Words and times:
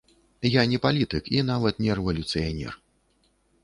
Я 0.49 0.63
не 0.71 0.79
палітык 0.85 1.31
і 1.37 1.45
нават 1.51 1.75
не 1.85 1.91
рэвалюцыянер. 2.01 2.73